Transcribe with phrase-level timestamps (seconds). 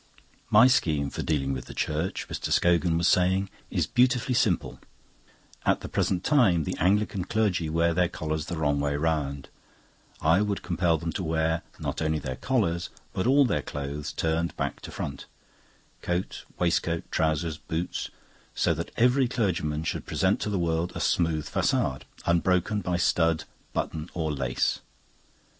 [0.49, 2.51] "...My scheme for dealing with the Church," Mr.
[2.51, 4.79] Scogan was saying, "is beautifully simple.
[5.63, 9.49] At the present time the Anglican clergy wear their collars the wrong way round.
[10.19, 14.57] I would compel them to wear, not only their collars, but all their clothes, turned
[14.57, 15.27] back to frantic
[16.01, 18.09] coat, waistcoat, trousers, boots
[18.55, 23.43] so that every clergyman should present to the world a smooth facade, unbroken by stud,
[23.71, 24.79] button, or lace.